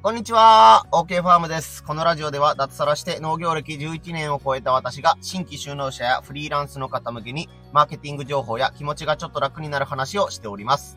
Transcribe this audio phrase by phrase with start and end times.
[0.00, 0.86] こんにちは。
[0.92, 1.82] OK ファームです。
[1.82, 10.96] このラジオでは脱サラして農業歴11年を超えた私が新規就農者やフリーランスの方向けにマーケティング情報や気持ちがちょっと楽になる話をしております。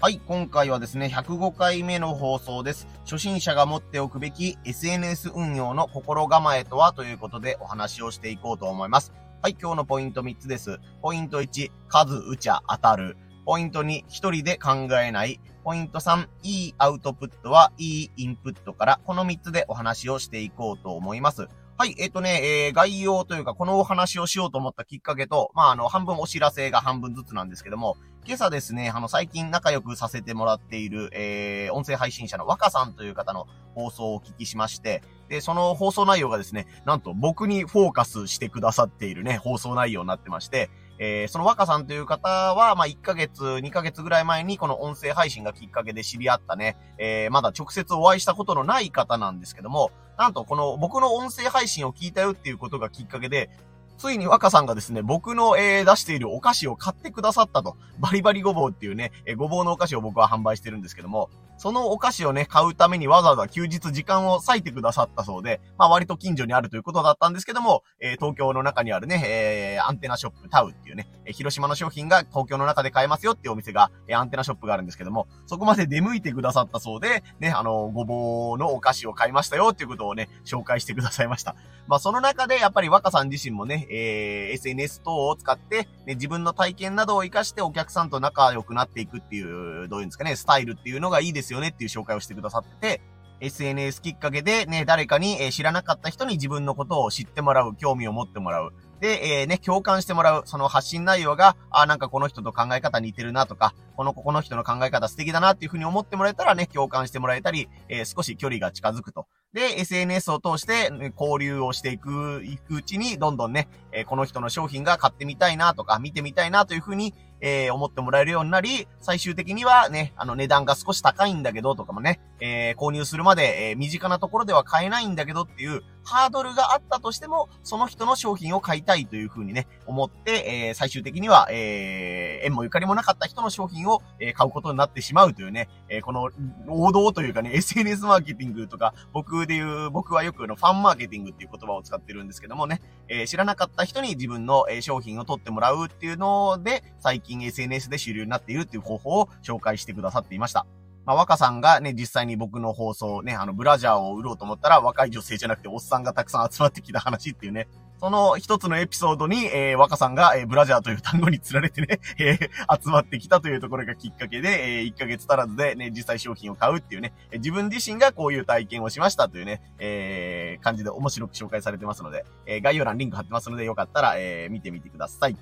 [0.00, 2.88] はい、今回はですね、105回目の放送です。
[3.04, 9.12] 初心者が持っておくべき SNS 運用の心構えとはということでお話をしていこうと思います。
[9.42, 10.80] はい、今日のポイント3つです。
[11.02, 13.18] ポイント1、数打ちゃ当たる。
[13.48, 15.40] ポイント2、一人で考えない。
[15.64, 21.48] ポイント3、いいアウトプットはいいインプットから、この3つでお話をしていこうと思います。
[21.78, 53.50] はい、えっ、とね、えー、概要というか、このお話をしようと思ったきっかけと、まあ、あの、半分お知らせが半分ずつなんですけども、今朝ですね、あの、最近仲良くさせてもらっている、えー、音声配信者の若さんという方の放送をお聞きしまして、で、その放送内容がですね、なんと僕にフォーカスしてくださっているね、放送内容になってまして、えー、その若さんという方は、まあ、1ヶ月、2ヶ月ぐらい前にこの音声配信がきっかけで知り合ったね、えー、まだ直接お会いしたことのない方なんですけども、なんとこの僕の音声配信を聞いたよっていうことがきっかけで、
[53.98, 57.76] ついに若さんがですね、僕の、えー、出しているお菓子を買ってくださったと。
[57.98, 81.56] バリバリごぼうっていうね、えー、ごぼうのお菓子を僕は販売してるんですけども、そのお菓子をね、買うためにわざわざ休日時間を割いてくださったそうで、まあ割と近所にあるということだったんですけども、えー、東京の中にあるね、えー、アンテナショップタウっていうね、えー、広島の商品が東京の中で買えますよっていうお店が、えー、アンテナショップがあるんですけども、そこまで出向いてくださったそうで、ね、あの、ごぼうのお菓子を買いましたよっていうことをね、紹介してくださいました。
[81.88, 93.00] まあその中でやっぱり若さん自身もね、えー、SNS 等を使って、ね、自分の体験などを活かしてお客さんと仲良くなっていくっていう、どういうんですかね、スタイルっていうのがいいですよねっていう紹介をしてくださってて、
[93.40, 98.72] SNS きっかけでね、誰かに、え知らなかった人に自分のことを知ってもらう、興味を持ってもらう。
[99.00, 109.26] で、えーね、共感してもらう、その発信内容が、あ、なんかこの人と考え方似てるなとか、この、この人の考え方素敵だなっていうふうに思ってもらえたらね、共感してもらえたり、えー少し距離が近づくと。
[109.54, 136.30] で、SNS を通して、交流をしていく、いくうちに、どんどんね、えこの人の商品が買ってみたいなとか、見てみたいなというふうに、えー思ってもらえるようになり、最終的にはね、あの値段が少し高いんだけどとかもね、えー購入するまで、えー身近なところでは買えないんだけどっていう、ハードルがあったとしても、その人の商品を買いたいというふうにね、思って、えー最終的には、えー縁もゆかりもなかった人の商品を、えー買うことになってしまうというね、えーこの
[136.68, 150.66] 王道というかね、SNS マーケティングとか、僕で言う、僕はよくのファンマーケティングっていう言葉を使ってるんですけどもね、え知らなかった人に自分の、え商品を取ってもらうっていうので、最近 SNS で主流になっているっていう方法を紹介してくださっていました。
[151.08, 157.66] まあ、若さんがね、実際に僕の放送ね、あの、ブラジャーを売ろうと思ったら、若い女性じゃなくて、おっさんがたくさん集まってきた話っていうね、
[157.98, 175.36] その一つのエピソードに、えー、若さんが、えー、ブラジャーという単語に釣られてね、 えー、集まってきたというところがきっかけで、えー、1ヶ月足らずでね、実際商品を買うっていうね、自分自身がこういう体験をしましたというね、えー、感じで面白く紹介されてますので、えー、概要欄リンク貼ってますので、よかったら、えー、見てみてください。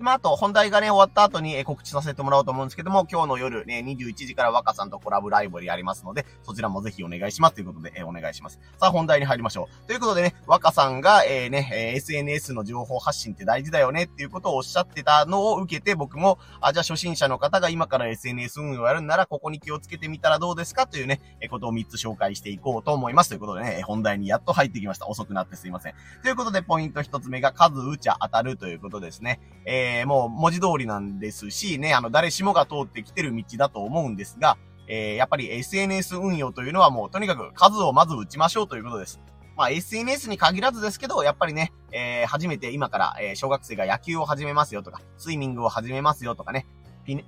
[0.00, 8.60] まあ、あと、本題がね、終わった後にえ告知させてもらおうと思うんですけども、今日の夜ね、21時から若さんとコラボライブやりますので、そちらもぜひお願いしますということで、えお願いします。
[8.78, 9.86] さあ、本題に入りましょう。
[9.86, 23.30] ということでね、若さんが、えーね、え SNS の情報発信って大事だよねっていうことをおっしゃってたのを受けて、僕も、あ、じゃあ初心者の方が今から SNS 運用やるんなら、ここに気をつけてみたらどうですかというね、えことを3つ紹介していこうと思います。
[23.30, 25.08] ということでね、本題にやっと入ってきました。
[25.08, 25.94] 遅くなってすいません。
[26.22, 29.40] ということで、ポイント1つ目が、数打ちゃ当たるということですね。
[29.64, 34.56] えー、えもう文字通りなんですし、ね、あの、誰しもが通ってきてる道だと思うんですが、
[34.88, 39.20] えー、やっぱり SNS 運用というのはもうとにかく数をまず打ちましょうということです。
[39.56, 46.66] まあ SNS に限らずですけど、やっぱりね、えー、初めて今から、えー小学生が野球を始めますよとか、スイミングを始めますよとかね、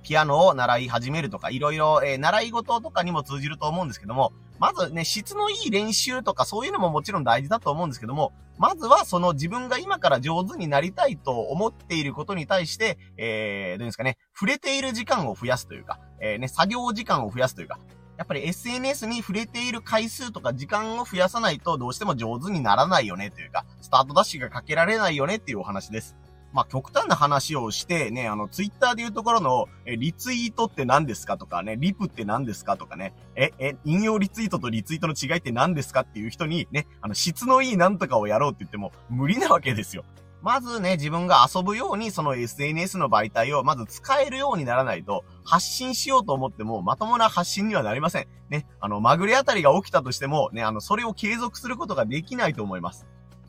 [0.03, 17.79] ピアノを習い始めるとか、いろいろ、えー習い事とかにも通じると思うんですけども、まずね、質のいい練習とかそういうのももちろん大事だと思うんですけども、まずはその自分が今から上手になりたいと思っていることに対して、えー、どうですかね、触れている時間を増やすというか、えー、ね、作業時間を増やすというか、
[18.17, 26.15] やっぱり SNS に触れている回数とか時間を増やさないとどうしても上手にならないよねというか、スタートダッシュがかけられないよねっていうお話です。
[26.53, 40.03] まあ、極端な話をして、ね、あの、ツイッターでいうところの、え、リツイートって何ですかとかね、リプって何ですかとかね、え、え、引用リツイートとリツイートの違いって何ですかっていう人に、ね、あの、質のいいなんとかをやろうって言っても無理なわけですよ。
[40.41, 48.27] まずね、自分が遊ぶように、その SNS の媒体をまず使えるようにならないと、発信しようと思っても、まともな発信にはなりません。
[48.49, 53.05] ね、あの、まぐれあたりが起きたとしても、ね、あの、それを継続することができないと思います。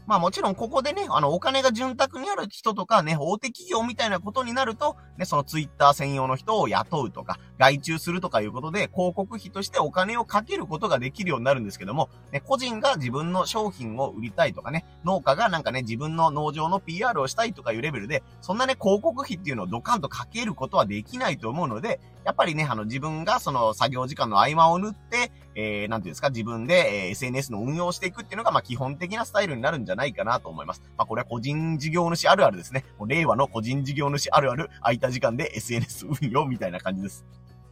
[0.07, 30.83] まあもちろんここでね、あのお金が潤沢にある人とかね、大手企業みたいなことになると、ね、そのツイッター専用の人を雇うとか、外注するとかいうことで、広告費としてお金をかけることができるようになるんですけども、ね、個人が自分の商品を売りたいとかね、農家がなんかね、自分の農場の PR をしたいとかいうレベルで、そんなね、広告費っていうのをドカンとかけることはできないと思うので、やっぱりね、あの自分がその作業時間の合間を縫って、えー、なんていうんですか、自分で、え、SNS の運用をしていくっていうのが、まあ基本的なスタイルになるんじゃないかなと思います。
[30.97, 32.85] まあこれは個人事業主あるあるですね。
[32.99, 37.25] もう令和の個人事業主あるある、空いた時間で SNS 運用みたいな感じです。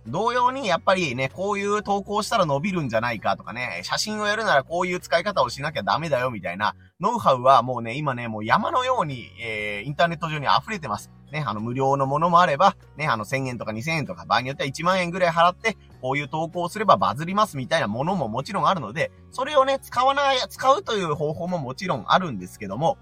[0.06, 11.10] 同様に、やっぱりね、こういう投稿したら伸びるんじゃないかとかね、写真をやるならこういう使い方をしなきゃダメだよみたいな、ノウハウはもうね、今ね、もう山のように、えー、インターネット上に溢れてます。
[11.30, 22.98] ね、あの、無料のものもあれば、ね、あの、1000円とか2000円とか、場合によっては1万円ぐらい払って、こういう投稿をすればバズりますみたいなものももちろんあるので、それをね、使わない、使うという方法ももちろんあるんですけども、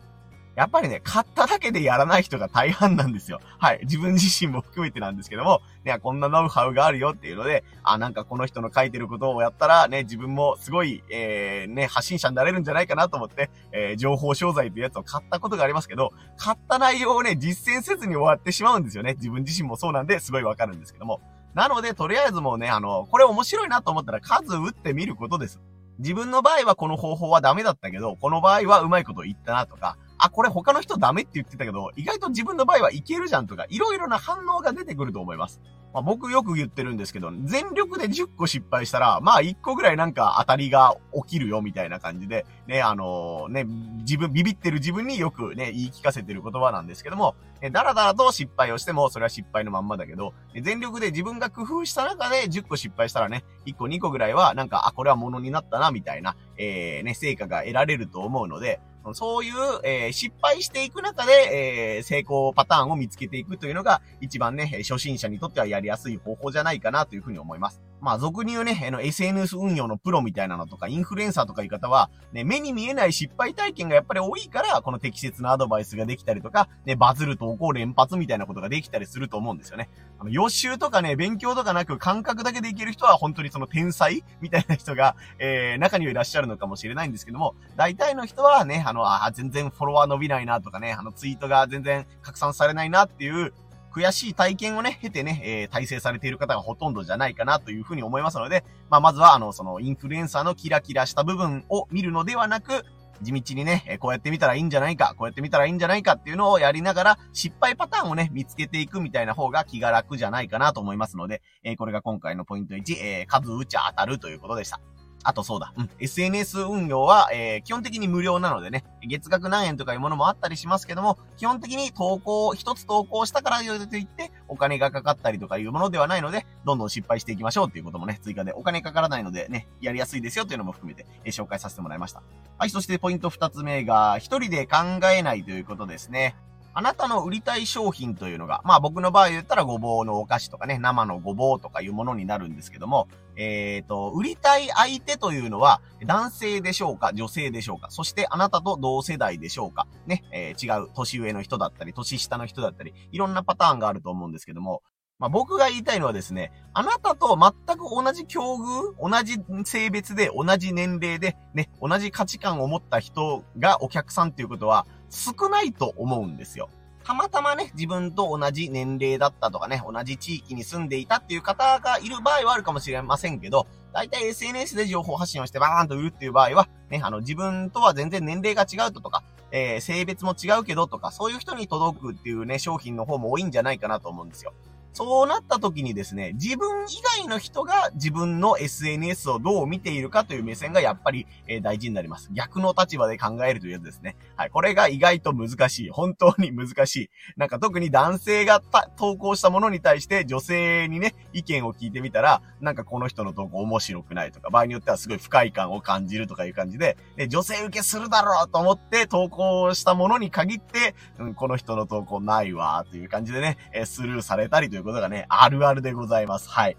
[0.59, 3.41] やっぱりね、買っただけでやらない人が大半なんですよ。
[3.59, 3.81] はい。
[3.85, 19.15] 自分自身も含めてなんですけども、ね、こんなノウハウがあるよっていうので、あ、なんかこの人の書いてることをやったら、ね、自分もすごい、えー、ね、発信者になれるんじゃないかなと思って、えー、情報商材っていうやつを買ったことがありますけど、買った内容をね、実践せずに終わってしまうんですよね。
[19.15, 21.21] 自分自身もそうなんで、すごいわかるんですけども。
[21.55, 25.61] なので、とりあえずもうね、あの、これ面白いなと思ったら数打ってみることです。
[26.01, 35.61] 自分の場合はこの方法はダメだったけど、この場合はうまいこと言ったなとか、あ、これ他の人ダメって言ってたけど、意外と自分の場合はいけるじゃんとか、いろいろな反応が出てくると思います。
[35.95, 43.65] まあ、僕よく言ってるんですけど、全力で10個失敗したら、まあ1個ぐらいなんか当たりが起きるよみたいな感じで、ね、あのー、ね、
[44.01, 58.81] 自分、ビビってる自分によくね、言い聞かせてる言葉なんですけども、ね、だらだらと失敗をしても、それは失敗のまんまだけど、全力で自分が工夫した中で10個失敗したらね、1個2個ぐらいはなんか、あ、これはものになったな、みたいな、えー、ね、成果が得られると思うので、
[59.15, 59.55] そういう、
[59.85, 67.81] えー、失敗していく中で、えー、成功パターンを見つけていくというのが、一番ね、初心者にとってはやりやすい方法じゃないかなというふうに思います。
[68.01, 79.89] まあ、俗に言うね、あの、SNS 運用のプロみたいなのとか、インフルエンサーとかいう方は、ね、目に見えない失敗体験がやっぱり多いから、この適切なアドバイスができたりとか、ね、バズる投稿連発みたいなことができたりすると思うんですよね。
[80.19, 93.53] あの、予習とかね、勉強とかなく感覚だけでいける人は本当にその天才 みたいな人が、えー、中にはいらっしゃるのかもしれないんですけども、大体の人はね、あの、あ、全然フォロワー伸びないなとかね、あの、ツイートが全然拡散されないなっていう、
[93.99, 102.85] 悔しい体験をね、経てね、えー、体制されている方がほとんどじゃないかなというふうに思いますので、まあ、まずは、あの、その、インフルエンサーのキラキラした部分を見るのではなく、
[103.21, 114.81] 地道にね、こうやってみたらいいんじゃないか、こうやってみたらいいんじゃないかっていうのをやりながら、失敗パターンをね、見つけていくみたいな方が気が楽じゃないかなと思いますので、えー、これが今回のポイント1、えー、数打ちゃ当たるということでした。
[115.25, 115.73] あとそうだ。
[115.77, 115.91] うん。
[115.99, 132.23] SNS 運用は、えー、基本的に無料なのでね、月額何円とかいうものもあったりしますけども、基本的に投稿、一つ投稿したからといって、お金がかかったりとかいうものではないので、どんどん失敗していきましょうっていうこともね、追加でお金かからないのでね、やりやすいですよっていうのも含めて、えー、紹介させてもらいました。
[132.57, 134.77] はい、そしてポイント二つ目が、一人で考
[135.13, 136.37] えないということですね。
[136.79, 154.85] あなたの売りたい商品というのが、まあ僕の場合言ったらごぼうのお菓子とかね、生のごぼうとかいうものになるんですけども、えっ、ー、と、売りたい相手というのは、男性でしょうか女性でしょうかそしてあなたと同世代でしょうかね、えー、違う年上の人だったり、年下の人だったり、いろんなパターンがあると思うんですけども、
[155.19, 166.69] まあ、僕が言いたいのはですね、あなたと全く同じ境遇、同じ性別で、同じ年齢で、ね、同じ価値観を持った人がお客さんっていうことは少ないと思うんですよ。
[167.05, 184.53] たまたまね、自分と同じ年齢だったとかね、同じ地域に住んでいたっていう方がいる場合はあるかもしれませんけど、大体 SNS で情報発信をしてバーンと売るっていう場合は、ね、あの、自分とは全然年齢が違うととか、えー、性別も違うけどとか、そういう人に届くっていうね、商品の方も多いんじゃないかなと思うんですよ。
[184.99, 186.89] そうなった時にですね、自分以
[187.21, 192.31] 外の人が自分の SNS をどう見ているかという目線がやっぱり、え、大事になります。
[192.33, 194.17] 逆の立場で考えるというやつですね。
[194.35, 194.51] はい。
[194.51, 195.91] これが意外と難しい。
[195.91, 197.11] 本当に難しい。
[197.37, 198.61] なんか特に男性が
[198.97, 216.49] 投稿したものに対して女性にね、意見を聞いてみたら、なんかこの人の投稿面白くないとか、場合によってはすごい不快感を感じるとかいう感じで、で女性受けするだろうと思って投稿したものに限って、うん、この人の投稿ないわ、という感じでね、え、スルーされたりということことがね、あるあるでございます。
[216.49, 216.77] はい。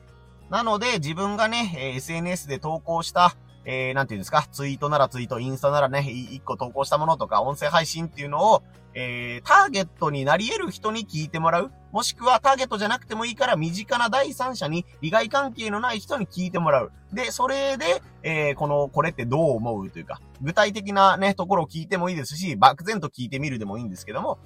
[0.50, 3.36] なので、自分がね、え SNS で投稿した、
[3.66, 8.64] えー、なんていうんですか、ツイートならツイート、インスタならね、一個投稿したものとか、音声配信っていうのを、
[8.96, 11.72] えー、ターゲットになり得る人に聞いてもらう。
[11.92, 16.92] もしくはターゲットじゃなくてもいいから身近な第三者に利害関係のない人に聞いてもらう。
[17.14, 24.40] で、それで、えー、この、これってどう思うというか、具体的なね、ところを聞いてもいいですし、漠然と聞いてみるでもいいんですけども、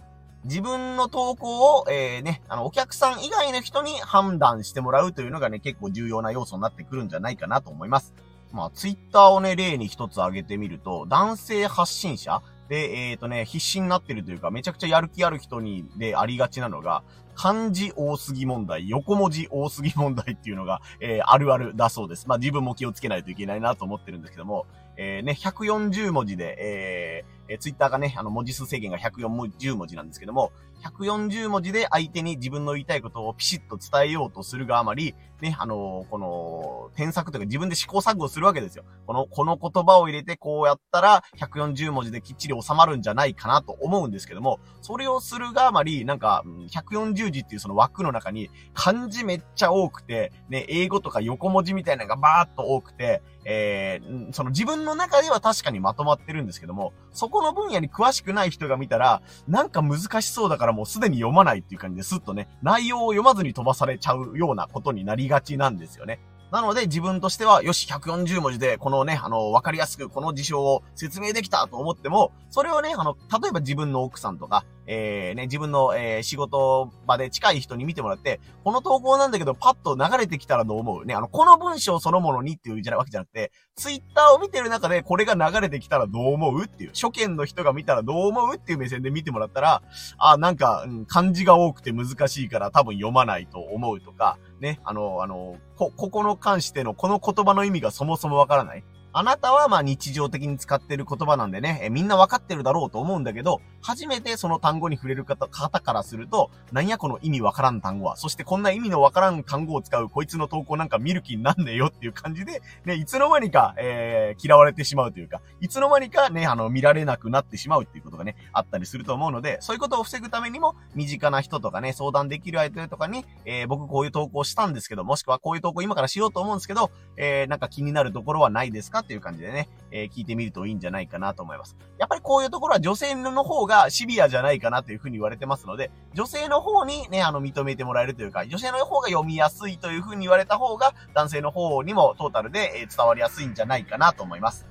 [0.46, 8.14] 自分の投稿を、えー、ね、あの、お客さん以外の人に判断してもらうというのがね、結構重要な要素になってくるんじゃないかなと思います。
[8.52, 17.04] まあ、ツイッターをね、例に一つ挙げてみると、男性発信者で、えっ、ー、とね、必死になってるというか、めちゃくちゃやる気ある人に、でありがちなのが、
[17.36, 22.28] 漢字多すぎ問題、横文字多すぎ問題っていうのが、えー、あるあるだそうです。
[22.28, 24.66] まあ自分も気をつけないといけないなと思ってるんですけども、
[24.98, 30.52] えー、ね、140文字で、ええー、ツイッターがね、あの、文字数制限が140文字なんですけども、
[30.84, 38.84] 140文字で相手に自分の言いたいことをピシッと伝えようとするがあまり、ね、あのー、この、添削というか自分で試行錯誤するわけですよ。
[39.06, 66.20] この、この言葉を入れてこうやったら140文字できっちり収まるんじゃないかなと思うんですけども、それをするがあまり、なんか、140字っていうその枠の中に漢字めっちゃ多くて、ね、英語とか横文字みたいなのがバーっと多くて、えー、その自分の中では確かにまとまってるんですけども、そこの分野に詳しくない人が見たら、なんか難しそうだからもうすでに読まないっていう感じですっとね、内容を読まずに飛ばされちゃうようなことになりがちなんですよね。
[66.54, 89.82] なので自分としては、よし、140文字で、このね、あの、わかりやすくこの事象を説明できたと思っても、それをね、あの、例えば自分の奥さんとか、えー、ね、自分の、えー、仕事場で近い人に見てもらって、この投稿なんだけど、パッと流れてきたらどう思うね、あの、この文章そのものにっていうじゃわけじゃなくて、ツイッターを見てる中でこれが流れてきたらどう思うっていう、初見の人が見たらどう思うっていう目線で見てもらったら、
[90.20, 98.84] あ、なんか、うん、漢字が多くて難しいから多分読まないと思うとか、ね、あの、あの、こ、ここの関してのこの言葉の意味がそもそもわからない。
[99.16, 131.76] あなたはまあ日常的に使ってる言葉なんでね、えみんなわかってるだろうと思うんだけど、初めてその単語に触れる方方からすると、なんやこの意味わからん単語は、そしてこんな意味のわからん単語を使うこいつの投稿なんか見る気になんねえよっていう感じで、ね、いつの間にか、えー、嫌われてしまうというか、いつの間にかね、あの、見られなくなってしまうっていうことがね、あったりすると思うので、そういうことを防ぐためにも、身近な人とかね、相談できる相手とかに、えー、僕こういう投稿したんですけど、もしくはこういう投稿今からしようと思うんですけど、えー、なんか気になるところはないですかっていう感じでね、えー、聞いてみるといいんじゃないかなと思います。
[132.00, 144.68] やっぱりこういうところは女性の方がシビアじゃないかなというふうに言われてますので、女性の方にね、あの、認めてもらえるというか、女性の方が読みやすいというふうに言われた方が、男性の方にもトータルで、え伝わりやすいんじゃないかなと思います。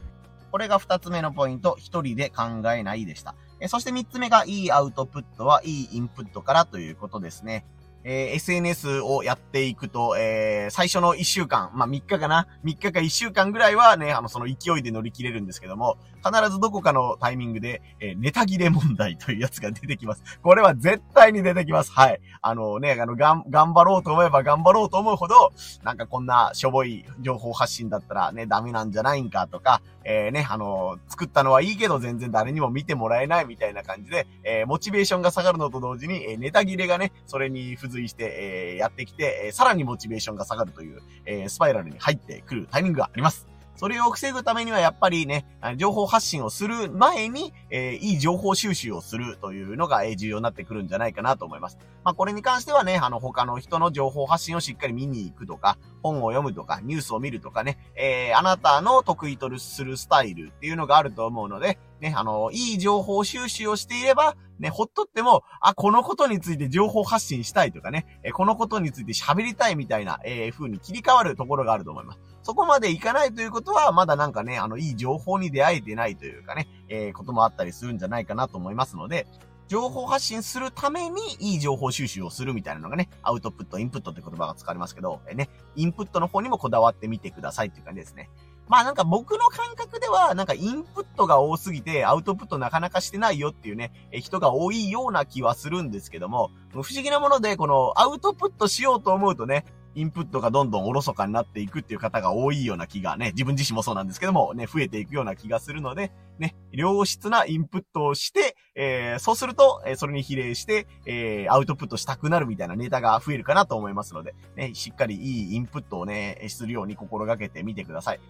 [0.51, 3.35] これが二つ目のポイント、一人で考えないでした。
[3.69, 7.65] そして三つ目が、いいアウトプットはいいインプットからということですね。
[8.05, 20.23] えー、SNS をやっていくと、えー、最初の1週間、まあ、3日かな ?3 日か1週間ぐらいはね、あの、その勢いで乗り切れるんですけども、必ずどこかのタイミングで、えー、ネタ切れ問題というやつが出てきます。
[20.43, 21.93] これは絶対に出てきます。
[21.93, 22.21] はい。
[22.41, 25.53] あのね、あの、がん、頑張ろうと思えば頑張ろうと思うほど、
[25.83, 43.52] なんかこんなしょぼい情報発信だったらね、ダメなんじゃないんかとか、えー、ね、あの、作ったのはいいけど全然誰にも見てもらえないみたいな感じで、えー、モチベーションが下がるのと同時に、えー、ネタ切れがね、それに付随して、えー、やってきて、えー、さらにモチベーションが下がるという、えー、スパイラルに入ってくるタイミングがあります。
[43.77, 51.79] それを防ぐためにはやっぱりね、情報発信をする前に、えー、いい情報収集をするというのが、えー、重要になってくるんじゃないかなと思います。
[52.05, 72.32] まあ、これに関してはね、あの、他の人の情報発信をしっかり見に行くとか、本を読むとか、ニュースを見るとかね、えー、あなたの得意とするスタイルっていうのがあると思うので、ね、あの、いい情報収集をしていれば、ね、ほっとっても、あ、このことについて情報発信したいとかね、えこのことについて喋りたいみたいな、えー、風に切り替わるところがあると思います。
[72.43, 79.27] そこまでいかないということは、まだなんかね、あの、いい情報に出会えてないというかね、えー、こともあったりするんじゃないかなと思いますので、
[79.69, 88.29] 情報発信するためにいい情報収集をするみたいなのがね、アウトプット、インプットって言葉が使われますけど、えね、インプットの方にもこだわってみてくださいっていう感じですね。
[88.69, 118.21] まあなんか僕の感覚では、なんかインプットが多すぎてアウトプットなかなかしてないよっていうね、え人が多いような気はするんですけども、不思議なもので、このアウトプットしようと思うとね、インプットがどんどんおろそかになっていくっていう方が多いような気がね、自分自身もそうなんですけども、ね、増えていくような気がするので、ね、良質なインプットをして、えー、そうすると、えー、それに比例して、えー、アウトプットしたくなるみたいなネタが増えるかなと思いますので、ね、しっかりいいインプットをね、するように心がけてみてください。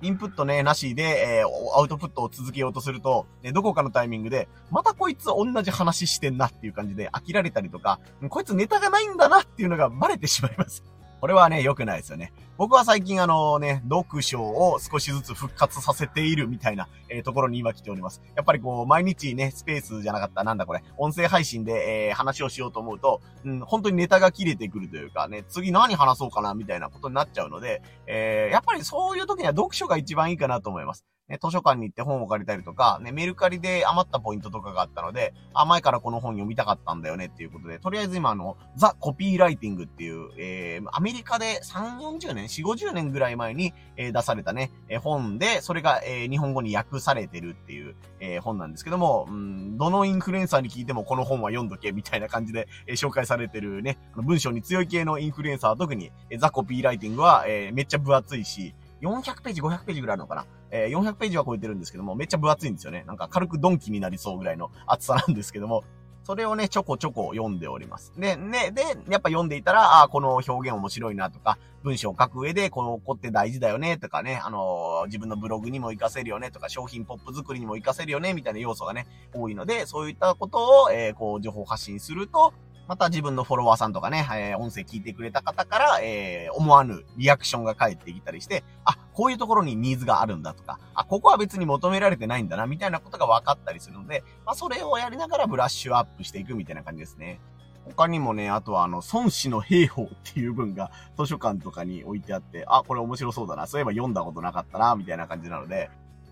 [0.00, 7.98] インプットね、なしで、えー、アウトプットを続けようとすると、ね、どこかのタイミングで、またこいつ同じ話してんなっていう感じで飽きられたりとか、
[8.28, 10.84] こいつネタがないんだなっていうのがバレてしまいます。
[11.20, 12.32] これはね、良くないですよね。
[12.56, 18.20] 僕は最近あのね、読書を少しずつ復活させているみたいな、えー、ところに今来ております。
[18.36, 31.04] やっぱりこう、毎日ね、スペースじゃなかった、なんだこれ、音声配信で、えー、話をしようと思うと、うん、本当にネタが切れてくるというかね、次何話そうかなみたいなことになっちゃうので、えー、やっぱりそういう時には読書が一番いいかなと思います。
[31.28, 63.04] ね、図書館に行って本を借りたりとか、ね、メルカリで余ったポイントとかがあったので、あ、前からこの本読みたかったんだよねっていうことで、とりあえず今あの、ザ・コピーライティングっていう、えー、アメリカで3、40年、4、50年ぐらい前に、えー、出されたね、えー、本で、それが、えー、日本語に訳されてるっていう、えー、本なんですけども、うん、どのインフルエンサーに聞いてもこの本は読んどけ、みたいな感じで、えー、紹介されてるね、文章に強い系のインフルエンサーは特に、えー、ザ・コピーライティングは、えー、めっちゃ分厚いし、400ページ、500ページぐらいあるのかなえー、400ページは超えてるんですけども、めっちゃ分厚いんですよね。
[63.06, 65.84] なんか軽くドンキになりそうぐらいの厚さなんですけども、
[66.28, 68.12] それをね、ちょこちょこ読んでおります。
[68.18, 82.52] で、ね、で、やっぱ読んでいたら、ああ、この表現面白いなとか、文章を書く上で、この子って大事だよねとかね、あのー、自分のブログにも活かせるよねとか、商品ポップ作りにも活かせるよねみたいな要素がね、多いので、そういったことを、えー、こう、情報発信すると、
[82.88, 97.40] また自分のフォロワーさんとかね、えー、音声聞いてくれた方から、えー、思わぬリアクションが返ってきたりして、あ、こういうところにニーズがあるんだとか、あ、ここは別に求められてないんだな、みたいなことが分かったりするので、まあ、それをやりながらブラッシュアップしていくみたいな感じですね。
[97.84, 105.90] 他にもね、あとはあの、孫子の兵法っていう文が図書館とかに置いてあって、あ、これ面白そうだな、そういえば読んだことなかったな、みたいな感じなので、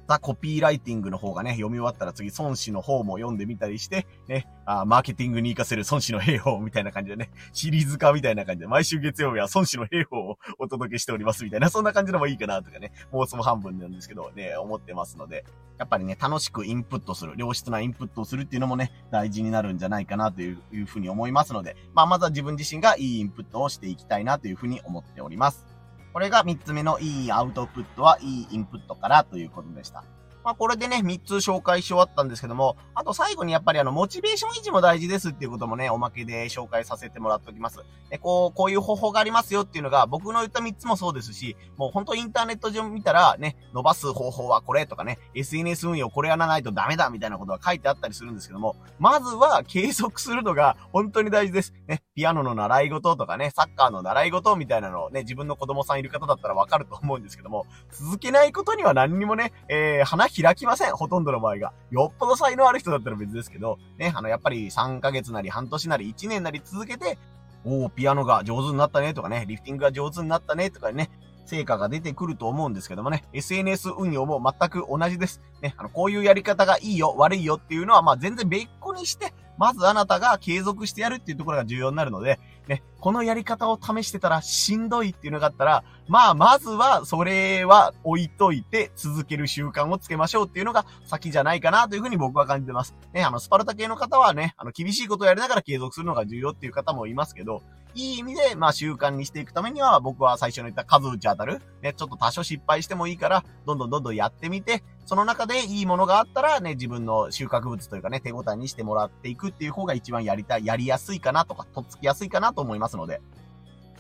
[0.09, 15.45] ザ・コピーライティングの方がね、読み終わったら次、孫子の方も読んでみたりして、ね、あマーケティングに活かせる孫子の兵法みたいな感じでね、シリーズ化みたいな感じで、毎週月曜日は孫子の兵法をお届けしておりますみたいな、そんな感じでもいいかなとかね、妄想半分なんですけどね、思ってますので、
[15.79, 25.76] やっぱりね、楽しくインプットする、良質なインプットをするっていうのもね、大事になるんじゃないかなというふうに思いますので、まあ、まずは自分自身がいいインプットをしていきたいなというふうに思っております。
[26.17, 30.03] これが3つ目のいいアウトプットはいいインプットからということでした。
[30.47, 37.81] まあ、これでね、3つ紹介し終わったんですけども、あと最後にやっぱりあの、モチベーション維持も大事ですっていうこともね、おまけで紹介させてもらっておきます。
[38.11, 51.75] で、こう、こういう方法がありますよっていうのが、僕の言った3つもそうですし、もう本当インターネット上見たら、ね、伸ばす方法はこれとかね、SNS 運用これやらないとダメだみたいなことが書いてあったりするんですけども、まずは継続するのが本当に大事です。
[51.89, 60.93] ね、ピアノの習い事とかね、サッカーの習い事みたいなのをね、自分の子供さんいる方だったらわかると思うんですけども、続けないことには何にもね、えー、花開きません。
[60.93, 61.73] ほとんどの場合が。
[61.91, 67.19] よっぽど才能ある人だったら別ですけど、ね、あの、やっぱり3ヶ月なり半年なり1年なり続けて、
[67.65, 71.11] おー、ピアノが上手になったねとかね、リフティングが上手になったねとかね、
[71.47, 75.41] 成果が出てくると思うんですけどもね、SNS 運用も全く同じです。
[75.63, 92.95] ね、あの、こういうやり方がいいよ、悪いよっていうのは、まあ全然別個にして、まずあなたが継続してやるっていうところが重要になるので、ね、このやり方を試してたらしんどいっていうのがあったら、まあ、まずは、それは置いといて、続ける習慣をつけましょうっていうのが先じゃないかなというふうに僕は感じてます。
[93.13, 97.63] ね、あの、スパルタ系の方はね、あの、厳しいことをやりながら継続するのが重要っていう方もいますけど、
[97.97, 113.23] いい意味で、まあ、習慣にしていくためには、僕は最初に言った数打ち当たる、ね、ちょっと多少失敗してもいいから、どんどんどんどんやってみて、その中でいいものがあったらね、自分の収穫物というかね、手応えにしてもらっていくっていう方が一番やりたい、やりやすいかなとか、とっつきやすいかなと思いますので、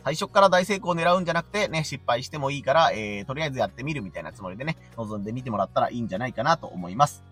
[0.04, 7.24] 最初から大成功を狙うんじゃなくてね、失敗してもいいから、えー、とりあえずやってみるみたいなつもりでね、望んでみてもらったらいいんじゃないかなと思います。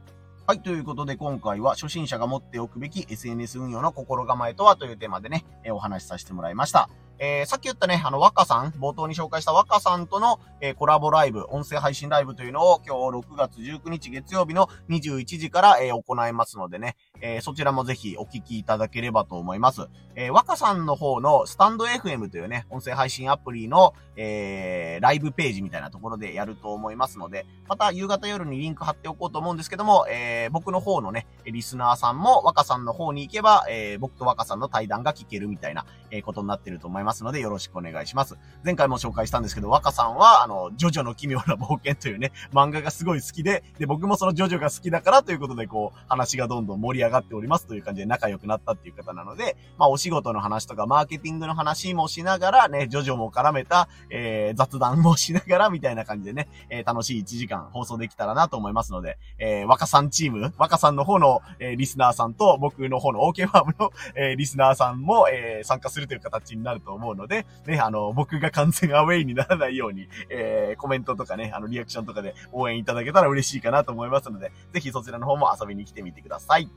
[0.47, 0.61] はい。
[0.61, 6.91] ということで、今回は初心者が持っておくべき SNS 運用の心構えとはというテーマでね、えお話しさせてもらいました。
[7.19, 19.89] えー、さっき言ったね、あの、若さん、冒頭に紹介した若さんとの、えー、コラボライブ、音声配信ライブというのを今日6月19日月曜日の21時から、えー、行いますのでね、え、そちらもぜひお聞きいただければと思います。
[20.17, 38.37] えー、若さんの方のスタンド FM というね、音声配信アプリの、えー、ライブページみたいなところでやると思いますので、また夕方夜にリンク貼っておこうと思うんですけども、えー、僕の方のね、リスナーさんも若さんの方に行けば、えー、僕と若さんの対談が聞けるみたいな、えー、ことになってると思いますので、よろしくお願いします。
[38.65, 76.69] 前回も紹介したんですけど、若さんは、あの、ジョジョの奇妙な冒険というね、漫画がすごい好きで、で、僕もそのジョジョが好きだからということで、こう、話がどんどん盛り上がっておりますという感じで仲良くなったっていう方なので、まあ、仕事の話とか、マーケティングの話もしながら、ね、ジョジョも絡めた、えー、雑談もしながら、みたいな感じでね、えー、楽しい1時間放送できたらなと思いますので、えー、若さんチーム、若さんの方の、えー、リスナーさんと、僕の方の OK ファームの、えー、リスナーさんも、えー、参加するという形になると思うので、ね、あの、僕が完全アウェイにならないように、えー、コメントとかね、あの、リアクションとかで応援いただけたら嬉しいかなと思いますので、ぜひそちらの方も遊びに来てみてください。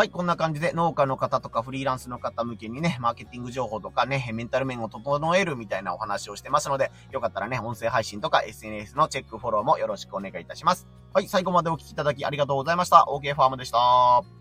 [0.00, 10.88] はい、こんな感じで農家の方とかフリーランスの方向けにね、マーケティング情報とかね、メンタル面を整えるみたいなお話をしてますので、よかったらね、音声配信とか SNS のチェックフォローもよろしくお願いいたします。
[11.12, 13.04] はい、最後までお聴きいただきありがとうございました。
[13.10, 14.39] OK ファームでした。